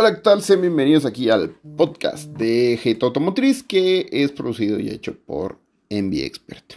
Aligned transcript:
Hola, 0.00 0.14
¿qué 0.14 0.20
tal? 0.20 0.42
Sean 0.42 0.60
bienvenidos 0.60 1.04
aquí 1.04 1.28
al 1.28 1.56
podcast 1.76 2.28
de 2.28 2.78
Hate 2.84 3.02
Automotriz 3.02 3.64
que 3.64 4.08
es 4.12 4.30
producido 4.30 4.78
y 4.78 4.90
hecho 4.90 5.18
por 5.18 5.58
Envy 5.88 6.22
Expert. 6.22 6.74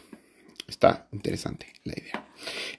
Está 0.67 1.07
interesante 1.11 1.67
la 1.83 1.93
idea. 1.93 2.27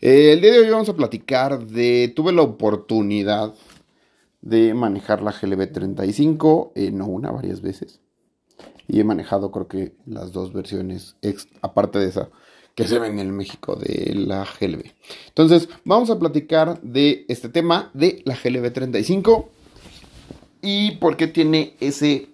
Eh, 0.01 0.33
el 0.33 0.41
día 0.41 0.51
de 0.51 0.59
hoy 0.59 0.69
vamos 0.69 0.89
a 0.89 0.97
platicar 0.97 1.65
de. 1.65 2.13
Tuve 2.17 2.33
la 2.33 2.43
oportunidad 2.43 3.55
de 4.41 4.75
manejar 4.75 5.23
la 5.23 5.31
GLB 5.31 5.71
35, 5.71 6.73
eh, 6.75 6.91
no 6.91 7.07
una, 7.07 7.31
varias 7.31 7.61
veces. 7.61 8.01
Y 8.89 8.99
he 8.99 9.05
manejado, 9.05 9.53
creo 9.53 9.69
que 9.69 9.95
las 10.07 10.33
dos 10.33 10.53
versiones, 10.53 11.15
aparte 11.61 12.01
de 12.01 12.09
esa 12.09 12.31
que 12.75 12.89
se 12.89 12.99
ven 12.99 13.21
en 13.21 13.31
México 13.31 13.77
de 13.77 14.13
la 14.17 14.45
GLB. 14.61 14.87
Entonces, 15.29 15.69
vamos 15.85 16.11
a 16.11 16.19
platicar 16.19 16.81
de 16.83 17.27
este 17.29 17.49
tema 17.49 17.93
de 17.95 18.23
la 18.25 18.35
GLB 18.35 18.73
35 18.73 19.62
¿Y 20.63 20.93
por 20.93 21.17
qué 21.17 21.27
tiene 21.27 21.75
ese 21.81 22.29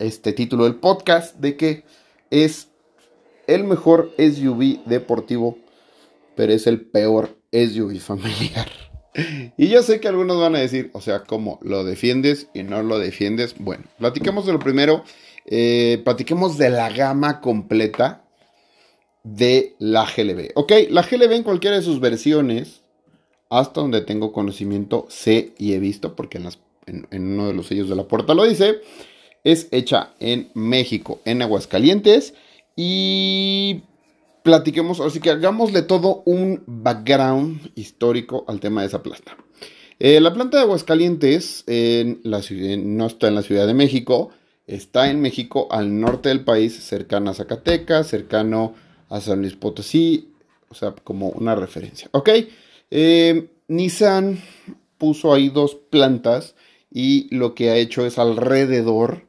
este 0.00 0.32
título 0.32 0.64
del 0.64 0.74
podcast? 0.74 1.36
De 1.36 1.56
que 1.56 1.84
es 2.30 2.68
el 3.46 3.62
mejor 3.62 4.12
SUV 4.18 4.84
deportivo, 4.86 5.56
pero 6.34 6.52
es 6.52 6.66
el 6.66 6.80
peor 6.80 7.38
SUV 7.52 7.98
familiar. 8.00 8.68
Y 9.56 9.66
yo 9.66 9.82
sé 9.82 9.98
que 9.98 10.06
algunos 10.06 10.38
van 10.38 10.54
a 10.54 10.60
decir, 10.60 10.90
o 10.92 11.00
sea, 11.00 11.24
¿cómo 11.24 11.58
lo 11.62 11.82
defiendes 11.82 12.46
y 12.54 12.62
no 12.62 12.80
lo 12.84 12.96
defiendes? 13.00 13.56
Bueno, 13.58 13.82
platiquemos 13.98 14.46
de 14.46 14.52
lo 14.52 14.60
primero. 14.60 15.02
Eh, 15.46 16.00
platiquemos 16.04 16.56
de 16.58 16.70
la 16.70 16.90
gama 16.90 17.40
completa 17.40 18.24
de 19.24 19.74
la 19.80 20.04
GLB. 20.06 20.52
Ok, 20.54 20.72
la 20.90 21.02
GLB 21.02 21.32
en 21.32 21.42
cualquiera 21.42 21.76
de 21.76 21.82
sus 21.82 21.98
versiones, 21.98 22.82
hasta 23.50 23.80
donde 23.80 24.00
tengo 24.00 24.32
conocimiento, 24.32 25.06
sé 25.10 25.54
y 25.58 25.72
he 25.72 25.80
visto, 25.80 26.14
porque 26.14 26.38
en 26.38 26.44
las 26.44 26.60
en, 26.90 27.32
uno 27.32 27.48
de 27.48 27.54
los 27.54 27.66
sellos 27.66 27.88
de 27.88 27.96
la 27.96 28.04
puerta 28.04 28.34
lo 28.34 28.44
dice, 28.44 28.80
es 29.44 29.68
hecha 29.70 30.14
en 30.20 30.50
México, 30.54 31.20
en 31.24 31.42
Aguascalientes. 31.42 32.34
Y 32.76 33.82
platiquemos, 34.42 35.00
así 35.00 35.20
que 35.20 35.30
hagámosle 35.30 35.82
todo 35.82 36.22
un 36.24 36.62
background 36.66 37.72
histórico 37.74 38.44
al 38.48 38.60
tema 38.60 38.82
de 38.82 38.88
esa 38.88 39.02
planta. 39.02 39.36
Eh, 39.98 40.20
la 40.20 40.32
planta 40.32 40.56
de 40.56 40.62
Aguascalientes 40.62 41.64
no 41.66 43.06
está 43.06 43.28
en 43.28 43.34
la 43.34 43.42
Ciudad 43.42 43.66
de 43.66 43.74
México, 43.74 44.30
está 44.66 45.10
en 45.10 45.20
México 45.20 45.68
al 45.70 46.00
norte 46.00 46.30
del 46.30 46.42
país, 46.42 46.74
cercano 46.82 47.30
a 47.30 47.34
Zacatecas, 47.34 48.06
cercano 48.06 48.74
a 49.10 49.20
San 49.20 49.40
Luis 49.40 49.56
Potosí, 49.56 50.32
o 50.68 50.74
sea, 50.74 50.92
como 50.92 51.28
una 51.28 51.54
referencia. 51.54 52.08
Ok, 52.12 52.30
eh, 52.90 53.50
Nissan 53.68 54.40
puso 54.96 55.34
ahí 55.34 55.48
dos 55.48 55.74
plantas 55.74 56.54
y 56.90 57.34
lo 57.34 57.54
que 57.54 57.70
ha 57.70 57.76
hecho 57.76 58.04
es 58.04 58.18
alrededor 58.18 59.22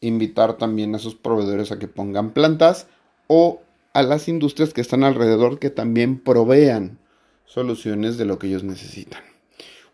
invitar 0.00 0.58
también 0.58 0.94
a 0.94 0.98
sus 0.98 1.14
proveedores 1.14 1.70
a 1.70 1.78
que 1.78 1.88
pongan 1.88 2.32
plantas 2.32 2.86
o 3.26 3.62
a 3.94 4.02
las 4.02 4.28
industrias 4.28 4.72
que 4.72 4.80
están 4.80 5.04
alrededor 5.04 5.58
que 5.58 5.70
también 5.70 6.18
provean 6.18 6.98
soluciones 7.44 8.16
de 8.16 8.24
lo 8.24 8.38
que 8.38 8.48
ellos 8.48 8.64
necesitan. 8.64 9.22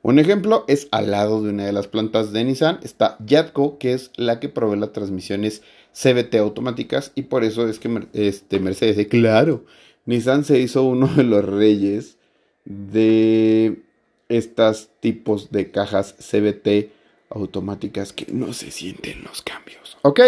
Un 0.01 0.19
ejemplo 0.21 0.65
es 0.69 0.89
al 0.93 1.11
lado 1.11 1.43
de 1.43 1.51
una 1.51 1.67
de 1.67 1.73
las 1.73 1.89
plantas 1.89 2.33
de 2.33 2.45
Nissan 2.45 2.79
está 2.83 3.17
Yatco, 3.19 3.79
que 3.79 3.93
es 3.93 4.13
la 4.17 4.39
que 4.39 4.49
provee 4.49 4.79
las 4.79 4.93
transmisiones 4.93 5.63
CBT 5.93 6.37
automáticas 6.37 7.11
y 7.17 7.23
por 7.23 7.43
eso 7.43 7.69
es 7.69 7.81
que 7.81 8.07
este, 8.13 8.61
Mercedes, 8.61 9.09
claro, 9.09 9.65
Nissan 10.07 10.45
se 10.45 10.61
hizo 10.61 10.85
uno 10.85 11.09
de 11.09 11.25
los 11.25 11.45
reyes 11.45 12.17
de 12.65 13.83
estos 14.29 14.91
tipos 15.01 15.51
de 15.51 15.71
cajas 15.71 16.15
CBT 16.19 16.91
automáticas 17.31 18.13
que 18.13 18.27
no 18.33 18.53
se 18.53 18.71
sienten 18.71 19.23
los 19.25 19.43
cambios. 19.43 19.99
¿Ok? 20.03 20.21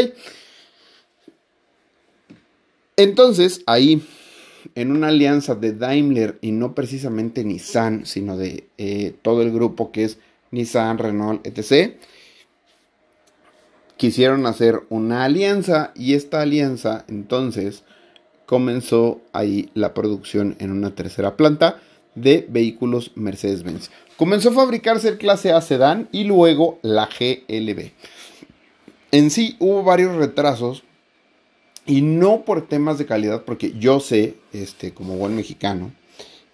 Entonces, 2.96 3.62
ahí, 3.66 4.02
en 4.74 4.92
una 4.92 5.08
alianza 5.08 5.54
de 5.54 5.72
Daimler 5.72 6.38
y 6.42 6.52
no 6.52 6.74
precisamente 6.74 7.44
Nissan, 7.44 8.04
sino 8.04 8.36
de 8.36 8.64
eh, 8.76 9.14
todo 9.22 9.42
el 9.42 9.52
grupo 9.52 9.90
que 9.90 10.04
es 10.04 10.18
Nissan, 10.50 10.98
Renault, 10.98 11.46
etc., 11.46 11.96
quisieron 13.96 14.46
hacer 14.46 14.82
una 14.88 15.24
alianza 15.24 15.92
y 15.94 16.14
esta 16.14 16.40
alianza 16.40 17.04
entonces 17.08 17.84
comenzó 18.46 19.20
ahí 19.34 19.70
la 19.74 19.92
producción 19.92 20.56
en 20.58 20.72
una 20.72 20.94
tercera 20.94 21.36
planta 21.36 21.80
de 22.14 22.46
vehículos 22.48 23.12
Mercedes-Benz. 23.14 23.90
Comenzó 24.16 24.50
a 24.50 24.52
fabricarse 24.52 25.08
el 25.08 25.18
clase 25.18 25.52
A 25.52 25.60
sedán 25.60 26.08
y 26.12 26.24
luego 26.24 26.78
la 26.82 27.06
GLB. 27.06 27.92
En 29.12 29.30
sí 29.30 29.56
hubo 29.58 29.82
varios 29.82 30.14
retrasos 30.16 30.84
y 31.86 32.02
no 32.02 32.44
por 32.44 32.68
temas 32.68 32.98
de 32.98 33.06
calidad, 33.06 33.44
porque 33.44 33.72
yo 33.78 34.00
sé, 34.00 34.36
este, 34.52 34.92
como 34.92 35.16
buen 35.16 35.34
mexicano, 35.34 35.92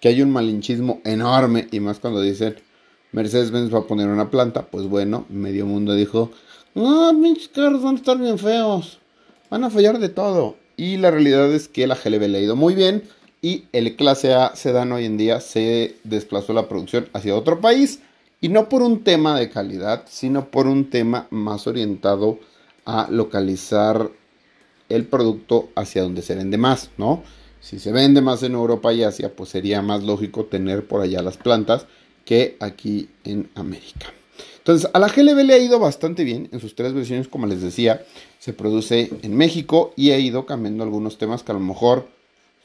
que 0.00 0.08
hay 0.08 0.22
un 0.22 0.30
malinchismo 0.30 1.00
enorme 1.04 1.68
y 1.70 1.80
más 1.80 1.98
cuando 1.98 2.22
dicen 2.22 2.56
Mercedes-Benz 3.12 3.72
va 3.72 3.80
a 3.80 3.86
poner 3.86 4.08
una 4.08 4.30
planta, 4.30 4.66
pues 4.66 4.86
bueno, 4.86 5.26
medio 5.28 5.66
mundo 5.66 5.94
dijo, 5.94 6.30
ah, 6.74 7.12
mis 7.14 7.48
carros 7.48 7.82
van 7.82 7.96
a 7.96 7.98
estar 7.98 8.18
bien 8.18 8.38
feos, 8.38 8.98
van 9.50 9.64
a 9.64 9.70
fallar 9.70 9.98
de 9.98 10.08
todo. 10.08 10.56
Y 10.76 10.98
la 10.98 11.10
realidad 11.10 11.52
es 11.52 11.68
que 11.68 11.86
la 11.86 11.94
GLB 11.94 12.28
le 12.28 12.38
ha 12.38 12.42
ido 12.42 12.56
muy 12.56 12.74
bien 12.74 13.02
y 13.42 13.64
el 13.72 13.96
clase 13.96 14.34
A 14.34 14.54
sedán 14.56 14.92
hoy 14.92 15.04
en 15.04 15.16
día 15.16 15.40
se 15.40 15.96
desplazó 16.04 16.52
la 16.52 16.68
producción 16.68 17.08
hacia 17.12 17.36
otro 17.36 17.60
país 17.60 18.00
y 18.40 18.48
no 18.48 18.68
por 18.68 18.82
un 18.82 19.02
tema 19.04 19.38
de 19.38 19.50
calidad, 19.50 20.04
sino 20.08 20.50
por 20.50 20.66
un 20.66 20.90
tema 20.90 21.26
más 21.30 21.66
orientado 21.66 22.38
a 22.84 23.08
localizar 23.10 24.10
el 24.88 25.06
producto 25.06 25.70
hacia 25.74 26.02
donde 26.02 26.22
se 26.22 26.34
vende 26.34 26.58
más, 26.58 26.90
¿no? 26.96 27.22
Si 27.60 27.78
se 27.78 27.90
vende 27.90 28.20
más 28.20 28.42
en 28.42 28.52
Europa 28.52 28.92
y 28.92 29.02
Asia, 29.02 29.34
pues 29.34 29.50
sería 29.50 29.82
más 29.82 30.04
lógico 30.04 30.44
tener 30.44 30.86
por 30.86 31.00
allá 31.00 31.22
las 31.22 31.36
plantas 31.36 31.86
que 32.24 32.56
aquí 32.60 33.08
en 33.24 33.50
América. 33.54 34.12
Entonces, 34.58 34.90
a 34.92 34.98
la 34.98 35.08
GLB 35.08 35.44
le 35.44 35.54
ha 35.54 35.58
ido 35.58 35.78
bastante 35.78 36.24
bien 36.24 36.48
en 36.52 36.60
sus 36.60 36.74
tres 36.74 36.92
versiones, 36.92 37.28
como 37.28 37.46
les 37.46 37.62
decía, 37.62 38.04
se 38.38 38.52
produce 38.52 39.10
en 39.22 39.36
México 39.36 39.92
y 39.96 40.10
ha 40.10 40.18
ido 40.18 40.46
cambiando 40.46 40.84
algunos 40.84 41.18
temas 41.18 41.42
que 41.42 41.52
a 41.52 41.54
lo 41.54 41.60
mejor 41.60 42.08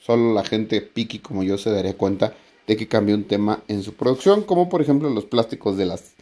Solo 0.01 0.33
la 0.33 0.43
gente 0.43 0.81
piqui 0.81 1.19
como 1.19 1.43
yo 1.43 1.57
se 1.57 1.71
daría 1.71 1.95
cuenta 1.95 2.33
de 2.67 2.75
que 2.75 2.87
cambió 2.87 3.15
un 3.15 3.25
tema 3.25 3.63
en 3.67 3.83
su 3.83 3.93
producción, 3.93 4.43
como 4.43 4.67
por 4.67 4.81
ejemplo 4.81 5.09
los 5.09 5.25
plásticos 5.25 5.77
de 5.77 5.85
las 5.85 6.13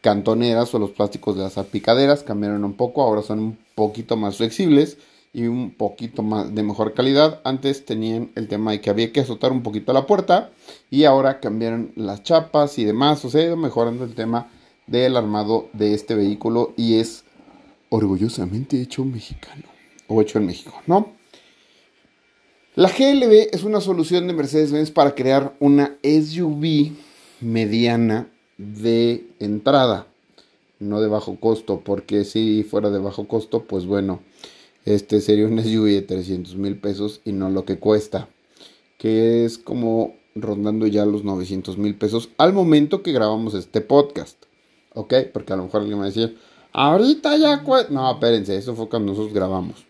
cantoneras 0.00 0.74
o 0.74 0.78
los 0.78 0.90
plásticos 0.90 1.36
de 1.36 1.42
las 1.42 1.54
salpicaderas 1.54 2.22
cambiaron 2.22 2.64
un 2.64 2.74
poco, 2.74 3.02
ahora 3.02 3.22
son 3.22 3.38
un 3.40 3.58
poquito 3.74 4.16
más 4.16 4.36
flexibles 4.36 4.98
y 5.32 5.46
un 5.46 5.70
poquito 5.70 6.22
más 6.22 6.54
de 6.54 6.62
mejor 6.62 6.94
calidad. 6.94 7.40
Antes 7.44 7.84
tenían 7.84 8.30
el 8.34 8.48
tema 8.48 8.72
de 8.72 8.80
que 8.80 8.90
había 8.90 9.12
que 9.12 9.20
azotar 9.20 9.52
un 9.52 9.62
poquito 9.62 9.92
la 9.92 10.06
puerta 10.06 10.50
y 10.90 11.04
ahora 11.04 11.40
cambiaron 11.40 11.92
las 11.96 12.22
chapas 12.22 12.78
y 12.78 12.84
demás, 12.84 13.24
o 13.24 13.30
sea, 13.30 13.56
mejorando 13.56 14.04
el 14.04 14.14
tema 14.14 14.50
del 14.86 15.16
armado 15.16 15.68
de 15.72 15.94
este 15.94 16.14
vehículo 16.14 16.72
y 16.76 16.96
es 16.96 17.24
orgullosamente 17.90 18.80
hecho 18.80 19.04
mexicano 19.04 19.64
o 20.08 20.20
hecho 20.20 20.38
en 20.38 20.46
México, 20.46 20.72
¿no? 20.86 21.17
La 22.74 22.90
GLB 22.90 23.48
es 23.52 23.64
una 23.64 23.80
solución 23.80 24.28
de 24.28 24.34
Mercedes-Benz 24.34 24.90
para 24.90 25.14
crear 25.14 25.56
una 25.58 25.96
SUV 26.02 26.92
mediana 27.40 28.28
de 28.56 29.26
entrada, 29.40 30.06
no 30.78 31.00
de 31.00 31.08
bajo 31.08 31.40
costo, 31.40 31.80
porque 31.84 32.24
si 32.24 32.62
fuera 32.62 32.90
de 32.90 32.98
bajo 32.98 33.26
costo, 33.26 33.64
pues 33.64 33.86
bueno, 33.86 34.20
este 34.84 35.20
sería 35.20 35.46
un 35.46 35.60
SUV 35.60 35.86
de 35.86 36.02
300 36.02 36.56
mil 36.56 36.76
pesos 36.78 37.20
y 37.24 37.32
no 37.32 37.50
lo 37.50 37.64
que 37.64 37.78
cuesta, 37.78 38.28
que 38.96 39.44
es 39.44 39.58
como 39.58 40.14
rondando 40.36 40.86
ya 40.86 41.04
los 41.04 41.24
900 41.24 41.78
mil 41.78 41.96
pesos 41.96 42.28
al 42.38 42.52
momento 42.52 43.02
que 43.02 43.12
grabamos 43.12 43.54
este 43.54 43.80
podcast, 43.80 44.44
¿ok? 44.94 45.14
Porque 45.32 45.52
a 45.52 45.56
lo 45.56 45.64
mejor 45.64 45.80
alguien 45.80 45.98
me 45.98 46.06
decía, 46.06 46.32
ahorita 46.72 47.36
ya 47.38 47.64
cuesta, 47.64 47.92
no, 47.92 48.08
espérense, 48.10 48.56
eso 48.56 48.76
fue 48.76 48.88
cuando 48.88 49.12
nosotros 49.12 49.34
grabamos. 49.34 49.84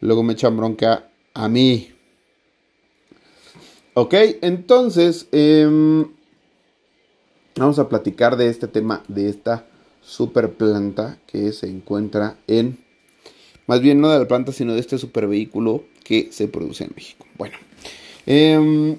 Luego 0.00 0.22
me 0.22 0.32
echan 0.32 0.56
bronca 0.56 1.08
a 1.34 1.48
mí, 1.48 1.90
Ok, 3.98 4.12
entonces 4.42 5.26
em, 5.32 6.04
vamos 7.56 7.78
a 7.78 7.88
platicar 7.88 8.36
de 8.36 8.50
este 8.50 8.68
tema, 8.68 9.02
de 9.08 9.30
esta 9.30 9.64
super 10.02 10.52
planta 10.52 11.18
que 11.26 11.50
se 11.52 11.70
encuentra 11.70 12.36
en, 12.46 12.76
más 13.66 13.80
bien 13.80 14.02
no 14.02 14.10
de 14.10 14.18
la 14.18 14.28
planta, 14.28 14.52
sino 14.52 14.74
de 14.74 14.80
este 14.80 14.98
super 14.98 15.26
vehículo 15.26 15.84
que 16.04 16.28
se 16.30 16.46
produce 16.46 16.84
en 16.84 16.90
México. 16.94 17.24
Bueno, 17.38 17.56
em, 18.26 18.98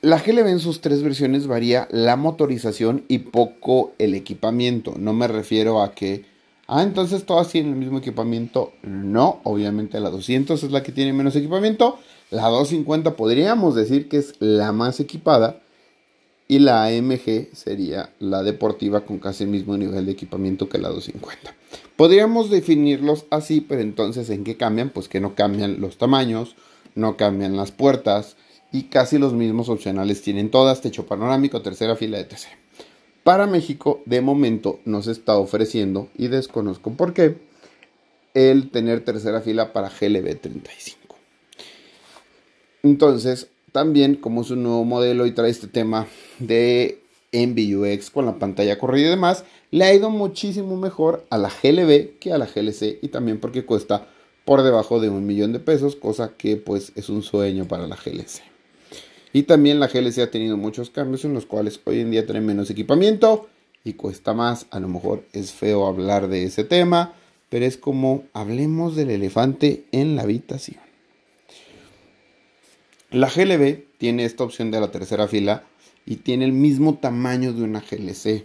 la 0.00 0.18
GLB 0.18 0.46
en 0.46 0.60
sus 0.60 0.80
tres 0.80 1.02
versiones 1.02 1.46
varía 1.46 1.86
la 1.90 2.16
motorización 2.16 3.04
y 3.08 3.18
poco 3.18 3.92
el 3.98 4.14
equipamiento. 4.14 4.94
No 4.96 5.12
me 5.12 5.28
refiero 5.28 5.82
a 5.82 5.92
que, 5.92 6.24
ah, 6.66 6.82
entonces 6.82 7.26
todas 7.26 7.50
tienen 7.50 7.74
el 7.74 7.78
mismo 7.78 7.98
equipamiento. 7.98 8.72
No, 8.82 9.42
obviamente 9.44 10.00
la 10.00 10.08
200 10.08 10.62
es 10.62 10.70
la 10.70 10.82
que 10.82 10.92
tiene 10.92 11.12
menos 11.12 11.36
equipamiento 11.36 11.98
la 12.30 12.48
250 12.48 13.16
podríamos 13.16 13.74
decir 13.74 14.08
que 14.08 14.18
es 14.18 14.34
la 14.38 14.72
más 14.72 15.00
equipada 15.00 15.60
y 16.48 16.58
la 16.58 16.84
AMG 16.84 17.48
sería 17.52 18.12
la 18.18 18.42
deportiva 18.42 19.04
con 19.04 19.18
casi 19.18 19.44
el 19.44 19.50
mismo 19.50 19.76
nivel 19.76 20.06
de 20.06 20.12
equipamiento 20.12 20.68
que 20.68 20.78
la 20.78 20.88
250. 20.88 21.54
Podríamos 21.96 22.50
definirlos 22.50 23.26
así, 23.30 23.60
pero 23.60 23.80
entonces 23.82 24.30
¿en 24.30 24.44
qué 24.44 24.56
cambian? 24.56 24.90
Pues 24.90 25.08
que 25.08 25.20
no 25.20 25.34
cambian 25.34 25.80
los 25.80 25.98
tamaños, 25.98 26.56
no 26.94 27.16
cambian 27.16 27.56
las 27.56 27.70
puertas 27.70 28.36
y 28.72 28.84
casi 28.84 29.18
los 29.18 29.32
mismos 29.32 29.68
opcionales 29.68 30.22
tienen 30.22 30.50
todas, 30.50 30.80
techo 30.80 31.06
panorámico, 31.06 31.62
tercera 31.62 31.96
fila 31.96 32.18
de 32.18 32.24
TC. 32.24 32.46
Para 33.24 33.46
México, 33.46 34.02
de 34.06 34.20
momento, 34.20 34.80
nos 34.84 35.06
está 35.06 35.36
ofreciendo, 35.36 36.08
y 36.16 36.28
desconozco 36.28 36.92
por 36.92 37.12
qué, 37.12 37.36
el 38.34 38.70
tener 38.70 39.04
tercera 39.04 39.40
fila 39.40 39.72
para 39.72 39.90
GLB 39.90 40.40
35. 40.40 40.99
Entonces, 42.82 43.48
también 43.72 44.16
como 44.16 44.42
es 44.42 44.50
un 44.50 44.62
nuevo 44.62 44.84
modelo 44.84 45.26
y 45.26 45.32
trae 45.32 45.50
este 45.50 45.68
tema 45.68 46.06
de 46.38 47.00
MBUX 47.32 48.10
con 48.10 48.26
la 48.26 48.38
pantalla 48.38 48.78
corrida 48.78 49.08
y 49.08 49.10
demás, 49.10 49.44
le 49.70 49.84
ha 49.84 49.94
ido 49.94 50.10
muchísimo 50.10 50.76
mejor 50.76 51.24
a 51.30 51.38
la 51.38 51.48
GLB 51.50 52.18
que 52.18 52.32
a 52.32 52.38
la 52.38 52.46
GLC 52.46 52.98
y 53.02 53.08
también 53.08 53.38
porque 53.38 53.64
cuesta 53.64 54.08
por 54.44 54.62
debajo 54.62 55.00
de 55.00 55.08
un 55.08 55.26
millón 55.26 55.52
de 55.52 55.60
pesos, 55.60 55.94
cosa 55.94 56.32
que 56.36 56.56
pues 56.56 56.92
es 56.96 57.08
un 57.08 57.22
sueño 57.22 57.68
para 57.68 57.86
la 57.86 57.96
GLC. 57.96 58.42
Y 59.32 59.44
también 59.44 59.78
la 59.78 59.86
GLC 59.86 60.18
ha 60.18 60.30
tenido 60.30 60.56
muchos 60.56 60.90
cambios 60.90 61.24
en 61.24 61.34
los 61.34 61.46
cuales 61.46 61.80
hoy 61.84 62.00
en 62.00 62.10
día 62.10 62.24
tiene 62.24 62.40
menos 62.40 62.68
equipamiento 62.68 63.48
y 63.84 63.92
cuesta 63.92 64.34
más. 64.34 64.66
A 64.70 64.80
lo 64.80 64.88
mejor 64.88 65.22
es 65.32 65.52
feo 65.52 65.86
hablar 65.86 66.28
de 66.28 66.44
ese 66.44 66.64
tema, 66.64 67.14
pero 67.48 67.64
es 67.64 67.76
como 67.76 68.24
hablemos 68.32 68.96
del 68.96 69.10
elefante 69.10 69.84
en 69.92 70.16
la 70.16 70.22
habitación. 70.22 70.89
La 73.12 73.28
GLB 73.28 73.98
tiene 73.98 74.24
esta 74.24 74.44
opción 74.44 74.70
de 74.70 74.80
la 74.80 74.92
tercera 74.92 75.26
fila 75.26 75.64
y 76.06 76.16
tiene 76.16 76.44
el 76.44 76.52
mismo 76.52 76.94
tamaño 76.94 77.52
de 77.52 77.64
una 77.64 77.80
GLC. 77.80 78.44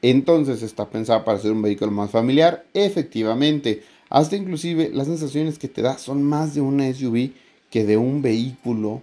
Entonces 0.00 0.62
está 0.62 0.88
pensada 0.88 1.26
para 1.26 1.38
ser 1.38 1.52
un 1.52 1.60
vehículo 1.60 1.90
más 1.90 2.10
familiar. 2.10 2.64
Efectivamente, 2.72 3.82
hasta 4.08 4.36
inclusive 4.36 4.90
las 4.94 5.08
sensaciones 5.08 5.58
que 5.58 5.68
te 5.68 5.82
da 5.82 5.98
son 5.98 6.22
más 6.22 6.54
de 6.54 6.62
una 6.62 6.90
SUV 6.90 7.32
que 7.70 7.84
de 7.84 7.98
un 7.98 8.22
vehículo 8.22 9.02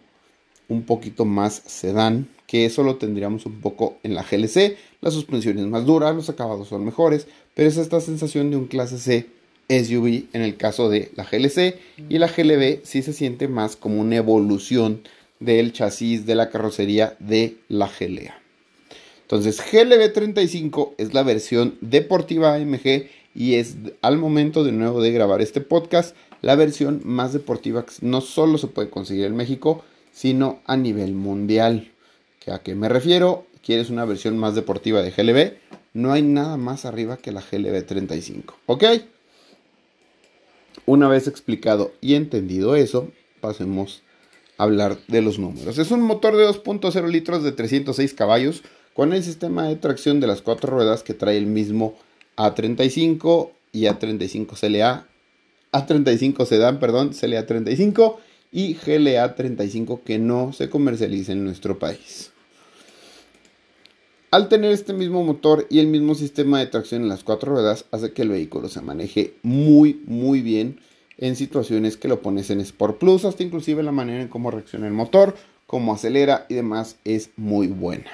un 0.70 0.82
poquito 0.88 1.24
más 1.24 1.62
sedán, 1.68 2.28
que 2.48 2.66
eso 2.66 2.82
lo 2.82 2.96
tendríamos 2.96 3.46
un 3.46 3.62
poco 3.62 3.98
en 4.02 4.16
la 4.16 4.24
GLC. 4.24 4.76
La 5.02 5.12
suspensión 5.12 5.60
es 5.60 5.68
más 5.68 5.86
dura, 5.86 6.14
los 6.14 6.32
acabados 6.32 6.68
son 6.68 6.84
mejores, 6.84 7.28
pero 7.54 7.70
es 7.70 7.78
esta 7.78 8.02
sensación 8.02 8.50
de 8.50 8.58
un 8.58 8.66
clase 8.66 8.98
C 8.98 9.35
SUV 9.70 10.26
en 10.34 10.42
el 10.42 10.58
caso 10.58 10.90
de 10.90 11.12
la 11.16 11.24
GLC 11.24 11.76
y 12.10 12.18
la 12.18 12.28
GLB 12.28 12.82
sí 12.84 13.02
se 13.02 13.14
siente 13.14 13.48
más 13.48 13.76
como 13.76 14.00
una 14.00 14.18
evolución 14.18 15.02
del 15.40 15.74
chasis 15.74 16.26
de 16.26 16.36
la 16.36 16.50
carrocería 16.50 17.16
de 17.20 17.58
la 17.68 17.88
GLA. 17.88 18.40
Entonces 19.24 19.60
GLB 19.72 20.14
35 20.14 20.96
es 20.98 21.14
la 21.14 21.24
versión 21.24 21.78
deportiva 21.82 22.54
AMG 22.54 23.08
y 23.34 23.56
es 23.56 23.76
al 24.02 24.18
momento 24.18 24.64
de 24.64 24.72
nuevo 24.72 25.02
de 25.02 25.12
grabar 25.12 25.42
este 25.42 25.62
podcast 25.62 26.16
la 26.42 26.56
versión 26.56 27.02
más 27.04 27.34
deportiva 27.34 27.86
que 27.86 27.94
no 28.02 28.22
solo 28.22 28.58
se 28.58 28.68
puede 28.68 28.90
conseguir 28.90 29.26
en 29.26 29.36
México, 29.36 29.84
sino 30.14 30.60
a 30.66 30.78
nivel 30.78 31.14
mundial. 31.14 31.92
¿A 32.48 32.60
qué 32.60 32.76
me 32.76 32.88
refiero? 32.88 33.48
¿Quieres 33.64 33.90
una 33.90 34.06
versión 34.06 34.38
más 34.38 34.54
deportiva 34.54 35.02
de 35.02 35.10
GLB? 35.10 35.54
No 35.94 36.14
hay 36.14 36.22
nada 36.22 36.58
más 36.58 36.86
arriba 36.86 37.18
que 37.18 37.32
la 37.32 37.42
GLB 37.42 37.84
35. 37.84 38.56
¿Ok? 38.68 38.84
Una 40.86 41.08
vez 41.08 41.28
explicado 41.28 41.94
y 42.00 42.14
entendido 42.14 42.76
eso, 42.76 43.10
pasemos 43.42 44.04
a 44.58 44.64
hablar 44.64 44.98
de 45.08 45.22
los 45.22 45.40
números. 45.40 45.80
Es 45.80 45.90
un 45.90 46.02
motor 46.02 46.36
de 46.36 46.48
2.0 46.48 47.08
litros 47.10 47.44
de 47.44 47.52
306 47.52 48.14
caballos 48.14 48.64
con 48.94 49.12
el 49.12 49.24
sistema 49.24 49.68
de 49.68 49.76
tracción 49.76 50.20
de 50.20 50.28
las 50.28 50.42
cuatro 50.42 50.72
ruedas 50.72 51.02
que 51.02 51.14
trae 51.14 51.38
el 51.38 51.48
mismo 51.48 51.96
A35 52.38 53.50
y 53.72 53.86
A35 53.86 54.60
CLA. 54.60 55.08
A35 55.72 56.46
Sedan, 56.46 56.80
perdón, 56.80 57.10
CLA 57.10 57.46
35 57.46 58.20
y 58.52 58.76
GLA 58.76 59.36
35 59.36 60.02
que 60.06 60.20
no 60.20 60.54
se 60.54 60.70
comercializa 60.70 61.32
en 61.32 61.44
nuestro 61.44 61.80
país. 61.80 62.32
Al 64.36 64.50
tener 64.50 64.74
este 64.74 64.92
mismo 64.92 65.24
motor 65.24 65.66
y 65.70 65.80
el 65.80 65.88
mismo 65.88 66.14
sistema 66.14 66.60
de 66.60 66.66
tracción 66.66 67.04
en 67.04 67.08
las 67.08 67.24
cuatro 67.24 67.54
ruedas, 67.54 67.86
hace 67.92 68.12
que 68.12 68.24
el 68.24 68.28
vehículo 68.28 68.68
se 68.68 68.82
maneje 68.82 69.36
muy, 69.44 70.02
muy 70.08 70.42
bien 70.42 70.82
en 71.18 71.38
situaciones 71.38 71.96
que 71.96 72.10
lo 72.10 72.22
pones 72.22 72.50
en 72.50 72.60
Sport 72.60 72.98
Plus, 72.98 73.24
hasta 73.24 73.44
inclusive 73.44 73.82
la 73.82 73.94
manera 73.94 74.22
en 74.22 74.28
cómo 74.28 74.52
reacciona 74.52 74.88
el 74.88 74.94
motor, 74.94 75.38
cómo 75.68 75.94
acelera 75.94 76.48
y 76.50 76.56
demás 76.56 76.98
es 77.06 77.30
muy 77.38 77.68
buena. 77.68 78.12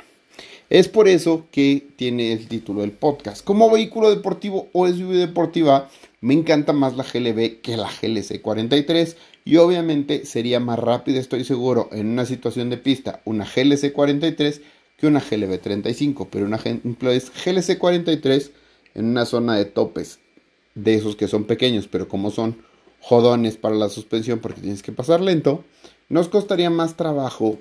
Es 0.69 0.87
por 0.87 1.07
eso 1.07 1.47
que 1.49 1.87
tiene 1.95 2.33
el 2.33 2.47
título 2.47 2.81
del 2.81 2.91
podcast. 2.91 3.43
Como 3.43 3.71
vehículo 3.71 4.11
deportivo 4.11 4.69
o 4.73 4.87
SUV 4.87 5.13
deportiva, 5.13 5.89
me 6.21 6.35
encanta 6.35 6.71
más 6.71 6.95
la 6.95 7.03
GLB 7.03 7.61
que 7.61 7.77
la 7.77 7.89
GLC 7.99 8.43
43 8.43 9.17
y 9.43 9.57
obviamente 9.57 10.25
sería 10.25 10.59
más 10.59 10.77
rápido, 10.77 11.19
estoy 11.19 11.45
seguro, 11.45 11.89
en 11.91 12.05
una 12.05 12.27
situación 12.27 12.69
de 12.69 12.77
pista 12.77 13.21
una 13.25 13.43
GLC 13.43 13.91
43 13.91 14.61
que 15.01 15.07
una 15.07 15.19
GLB 15.19 15.59
35, 15.59 16.29
pero 16.31 16.45
un 16.45 16.53
ejemplo 16.53 17.11
es 17.11 17.31
GLC 17.43 17.77
43 17.77 18.51
en 18.93 19.05
una 19.05 19.25
zona 19.25 19.55
de 19.55 19.65
topes 19.65 20.19
de 20.75 20.93
esos 20.93 21.15
que 21.15 21.27
son 21.27 21.45
pequeños, 21.45 21.87
pero 21.87 22.07
como 22.07 22.29
son 22.31 22.57
jodones 23.01 23.57
para 23.57 23.75
la 23.75 23.89
suspensión 23.89 24.39
porque 24.39 24.61
tienes 24.61 24.83
que 24.83 24.91
pasar 24.91 25.19
lento, 25.19 25.63
nos 26.07 26.29
costaría 26.29 26.69
más 26.69 26.95
trabajo 26.95 27.57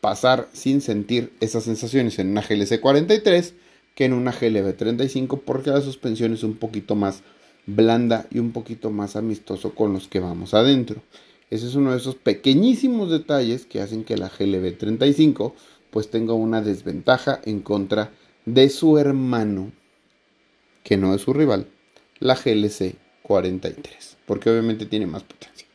pasar 0.00 0.48
sin 0.52 0.80
sentir 0.80 1.32
esas 1.40 1.62
sensaciones 1.64 2.18
en 2.18 2.30
una 2.30 2.42
GLC 2.42 2.80
43 2.80 3.54
que 3.94 4.04
en 4.04 4.12
una 4.12 4.32
GLB 4.32 4.76
35 4.76 5.40
porque 5.40 5.70
la 5.70 5.80
suspensión 5.80 6.32
es 6.32 6.42
un 6.42 6.54
poquito 6.54 6.96
más 6.96 7.22
blanda 7.66 8.26
y 8.30 8.40
un 8.40 8.50
poquito 8.50 8.90
más 8.90 9.14
amistoso 9.14 9.74
con 9.74 9.92
los 9.92 10.08
que 10.08 10.18
vamos 10.18 10.52
adentro. 10.52 11.00
Ese 11.50 11.66
es 11.66 11.74
uno 11.76 11.92
de 11.92 11.98
esos 11.98 12.16
pequeñísimos 12.16 13.10
detalles 13.10 13.66
que 13.66 13.80
hacen 13.80 14.04
que 14.04 14.16
la 14.16 14.28
GLB 14.28 14.76
35 14.76 15.54
pues 15.92 16.10
tenga 16.10 16.34
una 16.34 16.60
desventaja 16.60 17.40
en 17.44 17.60
contra 17.60 18.10
de 18.44 18.68
su 18.70 18.98
hermano, 18.98 19.70
que 20.82 20.96
no 20.96 21.14
es 21.14 21.22
su 21.22 21.32
rival, 21.32 21.68
la 22.18 22.34
GLC 22.34 22.96
43, 23.22 24.16
porque 24.26 24.50
obviamente 24.50 24.86
tiene 24.86 25.06
más 25.06 25.22
potencia. 25.22 25.68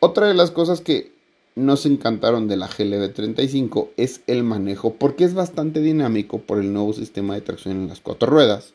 Otra 0.00 0.26
de 0.26 0.34
las 0.34 0.50
cosas 0.50 0.80
que 0.80 1.12
nos 1.54 1.86
encantaron 1.86 2.48
de 2.48 2.56
la 2.56 2.66
GLB 2.66 3.14
35 3.14 3.92
es 3.96 4.22
el 4.26 4.42
manejo, 4.42 4.94
porque 4.94 5.22
es 5.22 5.34
bastante 5.34 5.80
dinámico 5.80 6.40
por 6.40 6.58
el 6.58 6.72
nuevo 6.72 6.92
sistema 6.92 7.34
de 7.34 7.42
tracción 7.42 7.76
en 7.76 7.88
las 7.88 8.00
cuatro 8.00 8.28
ruedas 8.28 8.74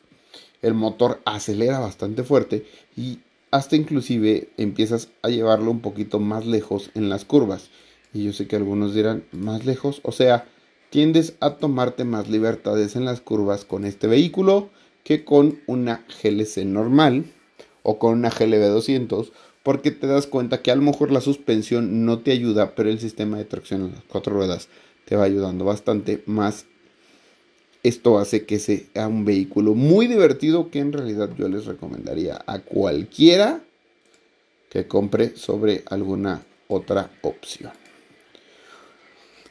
el 0.62 0.74
motor 0.74 1.20
acelera 1.24 1.80
bastante 1.80 2.22
fuerte 2.22 2.64
y 2.96 3.18
hasta 3.50 3.76
inclusive 3.76 4.48
empiezas 4.56 5.08
a 5.20 5.28
llevarlo 5.28 5.70
un 5.70 5.80
poquito 5.80 6.20
más 6.20 6.46
lejos 6.46 6.90
en 6.94 7.10
las 7.10 7.24
curvas. 7.24 7.68
Y 8.14 8.24
yo 8.24 8.32
sé 8.32 8.46
que 8.46 8.56
algunos 8.56 8.94
dirán 8.94 9.24
más 9.32 9.64
lejos, 9.64 10.00
o 10.04 10.12
sea, 10.12 10.46
tiendes 10.90 11.34
a 11.40 11.56
tomarte 11.56 12.04
más 12.04 12.28
libertades 12.28 12.96
en 12.96 13.04
las 13.04 13.20
curvas 13.20 13.64
con 13.64 13.84
este 13.84 14.06
vehículo 14.06 14.70
que 15.04 15.24
con 15.24 15.58
una 15.66 16.04
GLC 16.22 16.58
normal 16.64 17.24
o 17.82 17.98
con 17.98 18.12
una 18.18 18.30
GLB 18.30 18.68
200 18.68 19.32
porque 19.62 19.90
te 19.90 20.06
das 20.06 20.26
cuenta 20.26 20.60
que 20.60 20.70
a 20.70 20.76
lo 20.76 20.82
mejor 20.82 21.12
la 21.12 21.20
suspensión 21.20 22.04
no 22.04 22.18
te 22.18 22.32
ayuda, 22.32 22.74
pero 22.74 22.90
el 22.90 22.98
sistema 22.98 23.38
de 23.38 23.44
tracción 23.44 23.82
en 23.82 23.92
las 23.92 24.04
cuatro 24.04 24.34
ruedas 24.34 24.68
te 25.04 25.16
va 25.16 25.24
ayudando 25.24 25.64
bastante 25.64 26.22
más 26.26 26.66
esto 27.82 28.18
hace 28.18 28.44
que 28.44 28.58
sea 28.58 29.08
un 29.08 29.24
vehículo 29.24 29.74
muy 29.74 30.06
divertido 30.06 30.70
que 30.70 30.78
en 30.78 30.92
realidad 30.92 31.30
yo 31.36 31.48
les 31.48 31.66
recomendaría 31.66 32.40
a 32.46 32.60
cualquiera 32.60 33.60
que 34.70 34.86
compre 34.86 35.36
sobre 35.36 35.82
alguna 35.86 36.42
otra 36.68 37.10
opción. 37.22 37.81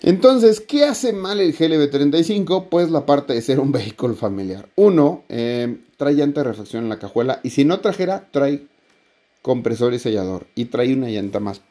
Entonces, 0.03 0.61
¿qué 0.61 0.85
hace 0.85 1.13
mal 1.13 1.39
el 1.39 1.55
GLB35? 1.55 2.69
Pues 2.69 2.89
la 2.89 3.05
parte 3.05 3.33
de 3.33 3.41
ser 3.41 3.59
un 3.59 3.71
vehículo 3.71 4.15
familiar. 4.15 4.67
Uno, 4.75 5.23
eh, 5.29 5.77
trae 5.97 6.13
llanta 6.13 6.41
de 6.41 6.49
refacción 6.49 6.83
en 6.83 6.89
la 6.89 6.99
cajuela 6.99 7.39
y 7.43 7.51
si 7.51 7.65
no 7.65 7.79
trajera, 7.79 8.27
trae 8.31 8.63
compresor 9.41 9.93
y 9.93 9.99
sellador 9.99 10.47
y 10.55 10.65
trae 10.65 10.93
una 10.93 11.09
llanta 11.09 11.39
más 11.39 11.61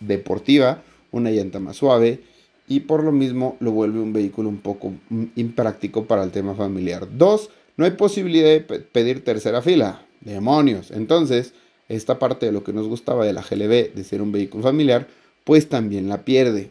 deportiva, 0.00 0.82
una 1.10 1.30
llanta 1.30 1.58
más 1.58 1.76
suave 1.76 2.20
y 2.68 2.80
por 2.80 3.02
lo 3.02 3.12
mismo 3.12 3.56
lo 3.60 3.72
vuelve 3.72 4.00
un 4.00 4.12
vehículo 4.12 4.48
un 4.48 4.58
poco 4.58 4.92
impráctico 5.34 6.04
para 6.04 6.22
el 6.22 6.30
tema 6.30 6.54
familiar. 6.54 7.08
Dos, 7.16 7.50
no 7.76 7.84
hay 7.84 7.92
posibilidad 7.92 8.48
de 8.48 8.60
pedir 8.60 9.24
tercera 9.24 9.62
fila. 9.62 10.06
Demonios. 10.20 10.90
Entonces, 10.90 11.54
esta 11.88 12.18
parte 12.18 12.46
de 12.46 12.52
lo 12.52 12.62
que 12.62 12.74
nos 12.74 12.86
gustaba 12.86 13.24
de 13.24 13.32
la 13.32 13.42
GLB, 13.42 13.94
de 13.94 14.04
ser 14.04 14.20
un 14.20 14.32
vehículo 14.32 14.62
familiar, 14.62 15.08
pues 15.44 15.68
también 15.68 16.08
la 16.08 16.24
pierde. 16.24 16.70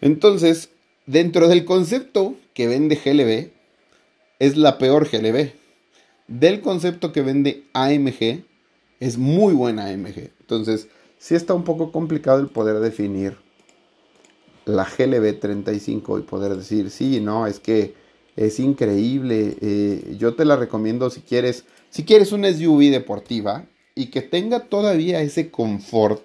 Entonces, 0.00 0.70
dentro 1.06 1.48
del 1.48 1.64
concepto 1.64 2.34
que 2.54 2.68
vende 2.68 2.96
GLB, 2.96 3.50
es 4.38 4.56
la 4.56 4.78
peor 4.78 5.08
GLB. 5.10 5.52
Del 6.28 6.60
concepto 6.60 7.12
que 7.12 7.22
vende 7.22 7.64
AMG, 7.72 8.44
es 9.00 9.18
muy 9.18 9.54
buena 9.54 9.86
AMG. 9.86 10.30
Entonces, 10.40 10.88
sí 11.18 11.34
está 11.34 11.54
un 11.54 11.64
poco 11.64 11.92
complicado 11.92 12.40
el 12.40 12.48
poder 12.48 12.80
definir 12.80 13.36
la 14.64 14.84
GLB 14.84 15.40
35 15.40 16.18
y 16.18 16.22
poder 16.22 16.54
decir, 16.56 16.90
sí, 16.90 17.20
no, 17.20 17.46
es 17.46 17.58
que 17.58 17.94
es 18.36 18.60
increíble, 18.60 19.56
eh, 19.60 20.16
yo 20.18 20.34
te 20.34 20.44
la 20.44 20.56
recomiendo 20.56 21.10
si 21.10 21.22
quieres, 21.22 21.64
si 21.90 22.04
quieres 22.04 22.32
una 22.32 22.52
SUV 22.52 22.90
deportiva 22.90 23.66
y 23.94 24.06
que 24.06 24.22
tenga 24.22 24.60
todavía 24.60 25.22
ese 25.22 25.50
confort 25.50 26.22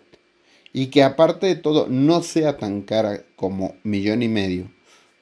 y 0.74 0.88
que 0.88 1.04
aparte 1.04 1.48
de 1.48 1.56
todo 1.56 1.88
no 1.88 2.24
sea 2.24 2.58
tan 2.58 2.82
cara 2.82 3.24
como 3.36 3.76
millón 3.84 4.24
y 4.24 4.28
medio 4.28 4.68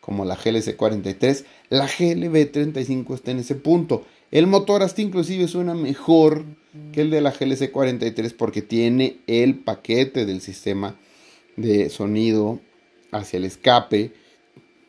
como 0.01 0.25
la 0.25 0.35
GLC 0.35 0.75
43, 0.75 1.45
la 1.69 1.87
GLB 1.87 2.51
35 2.51 3.15
está 3.15 3.31
en 3.31 3.39
ese 3.39 3.55
punto. 3.55 4.03
El 4.31 4.47
motor 4.47 4.81
hasta 4.81 5.01
inclusive 5.01 5.47
suena 5.47 5.75
mejor 5.75 6.43
que 6.91 7.01
el 7.01 7.11
de 7.11 7.21
la 7.21 7.31
GLC 7.31 7.71
43 7.71 8.33
porque 8.33 8.61
tiene 8.61 9.17
el 9.27 9.55
paquete 9.55 10.25
del 10.25 10.41
sistema 10.41 10.95
de 11.55 11.89
sonido 11.89 12.59
hacia 13.11 13.37
el 13.37 13.45
escape. 13.45 14.11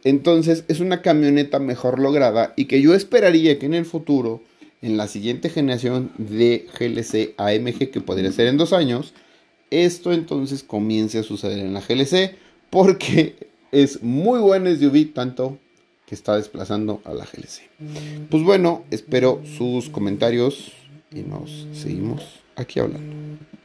Entonces 0.02 0.64
es 0.68 0.80
una 0.80 1.02
camioneta 1.02 1.58
mejor 1.58 1.98
lograda 1.98 2.54
y 2.56 2.64
que 2.64 2.80
yo 2.80 2.94
esperaría 2.94 3.58
que 3.58 3.66
en 3.66 3.74
el 3.74 3.84
futuro, 3.84 4.42
en 4.80 4.96
la 4.96 5.08
siguiente 5.08 5.50
generación 5.50 6.10
de 6.16 6.66
GLC 6.78 7.34
AMG, 7.36 7.90
que 7.90 8.00
podría 8.00 8.32
ser 8.32 8.46
en 8.46 8.56
dos 8.56 8.72
años, 8.72 9.12
esto 9.72 10.12
entonces 10.12 10.62
comience 10.62 11.18
a 11.18 11.22
suceder 11.22 11.58
en 11.58 11.74
la 11.74 11.80
GLC 11.80 12.34
porque 12.70 13.50
es 13.72 14.02
muy 14.02 14.38
buen 14.40 14.66
SUV, 14.66 15.12
tanto 15.12 15.58
que 16.06 16.14
está 16.14 16.36
desplazando 16.36 17.00
a 17.04 17.14
la 17.14 17.24
GLC. 17.24 17.62
Pues 18.30 18.42
bueno, 18.42 18.84
espero 18.90 19.40
sus 19.56 19.88
comentarios 19.88 20.72
y 21.10 21.20
nos 21.20 21.66
seguimos 21.72 22.22
aquí 22.54 22.80
hablando. 22.80 23.14